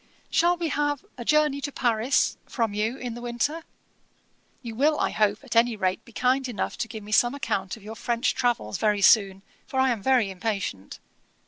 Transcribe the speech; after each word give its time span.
'Shall 0.31 0.57
we 0.57 0.69
have 0.69 1.05
A 1.19 1.23
Journey 1.23 1.61
to 1.61 1.71
Paris 1.71 2.35
from 2.47 2.73
you 2.73 2.97
in 2.97 3.13
the 3.13 3.21
winter? 3.21 3.61
You 4.63 4.73
will, 4.73 4.99
I 4.99 5.11
hope, 5.11 5.43
at 5.43 5.55
any 5.55 5.75
rate 5.75 6.03
be 6.05 6.11
kind 6.11 6.49
enough 6.49 6.75
to 6.79 6.87
give 6.87 7.03
me 7.03 7.11
some 7.11 7.35
account 7.35 7.77
of 7.77 7.83
your 7.83 7.95
French 7.95 8.33
travels 8.33 8.79
very 8.79 9.03
soon, 9.03 9.43
for 9.67 9.79
I 9.79 9.91
am 9.91 10.01
very 10.01 10.31
impatient. 10.31 10.97